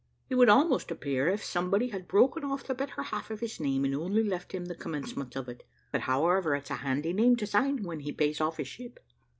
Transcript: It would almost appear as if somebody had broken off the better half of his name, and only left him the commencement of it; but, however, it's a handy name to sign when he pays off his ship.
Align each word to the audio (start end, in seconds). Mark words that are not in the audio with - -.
It 0.29 0.33
would 0.35 0.49
almost 0.49 0.89
appear 0.89 1.27
as 1.27 1.41
if 1.41 1.45
somebody 1.45 1.89
had 1.89 2.07
broken 2.07 2.43
off 2.43 2.63
the 2.63 2.73
better 2.73 2.99
half 3.03 3.29
of 3.29 3.39
his 3.39 3.59
name, 3.59 3.85
and 3.85 3.93
only 3.93 4.23
left 4.23 4.51
him 4.51 4.65
the 4.65 4.73
commencement 4.73 5.35
of 5.35 5.47
it; 5.47 5.61
but, 5.91 6.01
however, 6.01 6.55
it's 6.55 6.71
a 6.71 6.77
handy 6.81 7.13
name 7.13 7.35
to 7.35 7.45
sign 7.45 7.83
when 7.83 7.99
he 7.99 8.11
pays 8.11 8.41
off 8.41 8.57
his 8.57 8.67
ship. 8.67 8.99